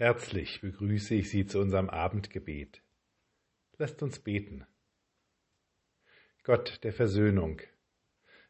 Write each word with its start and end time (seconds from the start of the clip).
Herzlich 0.00 0.60
begrüße 0.60 1.16
ich 1.16 1.28
Sie 1.28 1.44
zu 1.44 1.58
unserem 1.58 1.90
Abendgebet. 1.90 2.82
Lasst 3.78 4.00
uns 4.00 4.20
beten. 4.20 4.64
Gott 6.44 6.78
der 6.84 6.92
Versöhnung, 6.92 7.60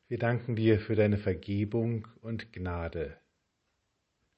wir 0.09 0.19
danken 0.19 0.57
dir 0.57 0.79
für 0.79 0.95
deine 0.95 1.17
Vergebung 1.17 2.07
und 2.21 2.53
Gnade. 2.53 3.17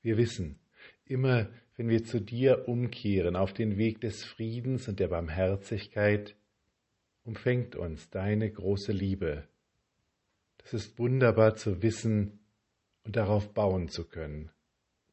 Wir 0.03 0.19
wissen, 0.19 0.61
immer 1.05 1.51
wenn 1.77 1.89
wir 1.89 2.05
zu 2.05 2.21
dir 2.21 2.69
umkehren 2.69 3.35
auf 3.35 3.53
den 3.53 3.77
Weg 3.77 4.01
des 4.01 4.25
Friedens 4.25 4.87
und 4.87 5.01
der 5.01 5.09
Barmherzigkeit, 5.09 6.37
umfängt 7.25 7.75
uns 7.75 8.09
deine 8.11 8.53
große 8.53 8.93
Liebe. 8.93 9.49
Das 10.59 10.75
ist 10.75 10.97
wunderbar 10.97 11.57
zu 11.57 11.83
wissen 11.83 12.39
und 13.03 13.17
darauf 13.17 13.53
bauen 13.53 13.89
zu 13.89 14.09
können. 14.09 14.53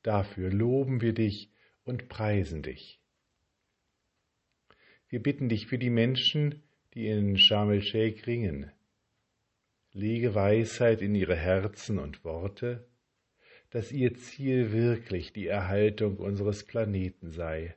Dafür 0.04 0.52
loben 0.52 1.02
wir 1.02 1.14
dich 1.14 1.50
und 1.88 2.10
preisen 2.10 2.62
dich. 2.62 3.00
Wir 5.09 5.22
bitten 5.22 5.50
dich 5.50 5.68
für 5.68 5.78
die 5.78 5.90
Menschen, 5.90 6.64
die 6.94 7.08
in 7.08 7.38
Sharm 7.38 7.72
el-Sheikh 7.72 8.28
ringen. 8.28 8.72
Lege 9.94 10.36
Weisheit 10.36 11.02
in 11.02 11.16
ihre 11.16 11.36
Herzen 11.36 11.98
und 11.98 12.23
Worte, 12.23 12.88
dass 13.70 13.92
ihr 13.92 14.14
Ziel 14.16 14.72
wirklich 14.72 15.34
die 15.34 15.48
Erhaltung 15.48 16.18
unseres 16.18 16.66
Planeten 16.66 17.31
sei. 17.31 17.76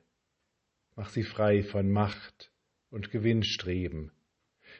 Mach 0.95 1.09
sie 1.09 1.23
frei 1.23 1.63
von 1.63 1.89
Macht 1.89 2.51
und 2.89 3.11
Gewinnstreben. 3.11 4.11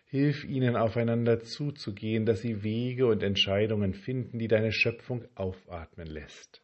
Hilf 0.05 0.43
ihnen 0.43 0.75
aufeinander 0.75 1.39
zuzugehen, 1.39 2.25
dass 2.25 2.41
sie 2.41 2.63
Wege 2.63 3.07
und 3.07 3.23
Entscheidungen 3.23 3.93
finden, 3.93 4.39
die 4.39 4.47
deine 4.47 4.71
Schöpfung 4.71 5.25
aufatmen 5.35 6.07
lässt. 6.07 6.61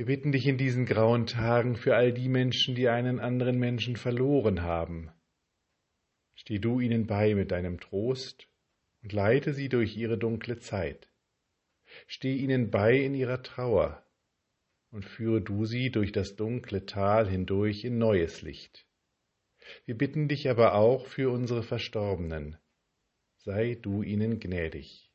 Wir 0.00 0.06
bitten 0.06 0.32
dich 0.32 0.46
in 0.46 0.56
diesen 0.56 0.86
grauen 0.86 1.26
Tagen 1.26 1.76
für 1.76 1.94
all 1.94 2.10
die 2.10 2.30
Menschen, 2.30 2.74
die 2.74 2.88
einen 2.88 3.20
anderen 3.20 3.58
Menschen 3.58 3.96
verloren 3.96 4.62
haben. 4.62 5.10
Steh 6.32 6.58
du 6.58 6.80
ihnen 6.80 7.06
bei 7.06 7.34
mit 7.34 7.50
deinem 7.50 7.78
Trost 7.78 8.48
und 9.02 9.12
leite 9.12 9.52
sie 9.52 9.68
durch 9.68 9.98
ihre 9.98 10.16
dunkle 10.16 10.58
Zeit. 10.58 11.12
Steh 12.06 12.34
ihnen 12.34 12.70
bei 12.70 12.96
in 12.96 13.14
ihrer 13.14 13.42
Trauer 13.42 14.02
und 14.90 15.04
führe 15.04 15.42
du 15.42 15.66
sie 15.66 15.90
durch 15.90 16.12
das 16.12 16.34
dunkle 16.34 16.86
Tal 16.86 17.28
hindurch 17.28 17.84
in 17.84 17.98
neues 17.98 18.40
Licht. 18.40 18.86
Wir 19.84 19.98
bitten 19.98 20.28
dich 20.28 20.48
aber 20.48 20.76
auch 20.76 21.08
für 21.08 21.30
unsere 21.30 21.62
Verstorbenen. 21.62 22.56
Sei 23.36 23.74
du 23.74 24.02
ihnen 24.02 24.40
gnädig. 24.40 25.09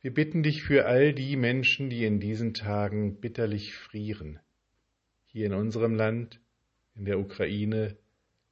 Wir 0.00 0.12
bitten 0.12 0.42
dich 0.42 0.62
für 0.62 0.86
all 0.86 1.12
die 1.12 1.36
Menschen, 1.36 1.90
die 1.90 2.04
in 2.04 2.20
diesen 2.20 2.54
Tagen 2.54 3.20
bitterlich 3.20 3.74
frieren, 3.74 4.40
hier 5.26 5.46
in 5.46 5.54
unserem 5.54 5.94
Land, 5.94 6.40
in 6.94 7.04
der 7.04 7.18
Ukraine 7.18 7.96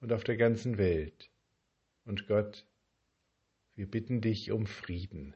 und 0.00 0.12
auf 0.12 0.24
der 0.24 0.36
ganzen 0.36 0.78
Welt. 0.78 1.30
Und 2.05 2.27
Gott, 2.27 2.66
wir 3.74 3.90
bitten 3.90 4.20
dich 4.20 4.50
um 4.50 4.66
Frieden. 4.66 5.34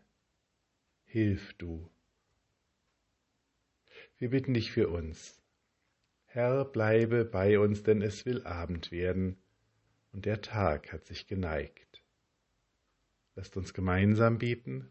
Hilf 1.04 1.54
du. 1.54 1.91
Wir 4.19 4.30
bitten 4.30 4.52
dich 4.54 4.72
für 4.72 4.88
uns. 4.88 5.41
Herr, 6.26 6.64
bleibe 6.64 7.24
bei 7.24 7.58
uns, 7.58 7.82
denn 7.82 8.02
es 8.02 8.26
will 8.26 8.42
Abend 8.44 8.92
werden 8.92 9.38
und 10.12 10.26
der 10.26 10.42
Tag 10.42 10.92
hat 10.92 11.06
sich 11.06 11.26
geneigt. 11.26 12.02
Lasst 13.34 13.56
uns 13.56 13.72
gemeinsam 13.72 14.38
beten. 14.38 14.91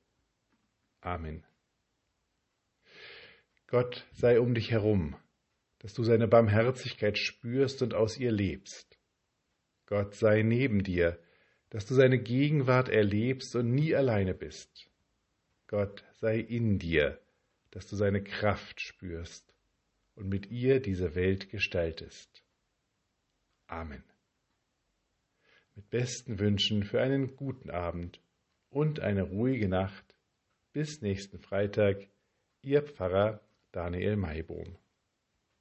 Amen. 1.01 1.43
Gott 3.67 4.05
sei 4.13 4.39
um 4.39 4.53
dich 4.53 4.71
herum, 4.71 5.15
dass 5.79 5.93
du 5.93 6.03
seine 6.03 6.27
Barmherzigkeit 6.27 7.17
spürst 7.17 7.81
und 7.81 7.93
aus 7.93 8.17
ihr 8.17 8.31
lebst. 8.31 8.99
Gott 9.87 10.15
sei 10.15 10.43
neben 10.43 10.83
dir, 10.83 11.19
dass 11.69 11.85
du 11.85 11.95
seine 11.95 12.19
Gegenwart 12.19 12.89
erlebst 12.89 13.55
und 13.55 13.71
nie 13.71 13.95
alleine 13.95 14.33
bist. 14.33 14.89
Gott 15.67 16.03
sei 16.19 16.37
in 16.37 16.79
dir, 16.79 17.19
dass 17.71 17.87
du 17.87 17.95
seine 17.95 18.23
Kraft 18.23 18.81
spürst 18.81 19.55
und 20.15 20.27
mit 20.29 20.51
ihr 20.51 20.81
diese 20.81 21.15
Welt 21.15 21.49
gestaltest. 21.49 22.43
Amen. 23.67 24.03
Mit 25.75 25.89
besten 25.89 26.39
Wünschen 26.39 26.83
für 26.83 27.01
einen 27.01 27.35
guten 27.37 27.69
Abend 27.69 28.21
und 28.69 28.99
eine 28.99 29.23
ruhige 29.23 29.69
Nacht 29.69 30.13
bis 30.73 31.01
nächsten 31.01 31.39
Freitag, 31.39 32.07
Ihr 32.61 32.83
Pfarrer 32.83 33.41
Daniel 33.71 34.15
Maibohm. 34.15 34.77